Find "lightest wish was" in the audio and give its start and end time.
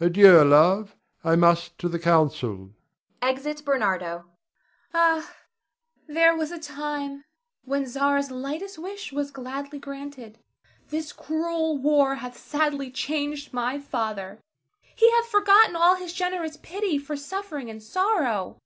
8.32-9.30